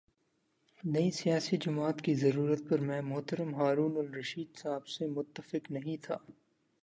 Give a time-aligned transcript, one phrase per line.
[0.83, 6.17] نئی سیاسی جماعت کی ضرورت پر میں محترم ہارون الرشید صاحب سے متفق نہیں تھا۔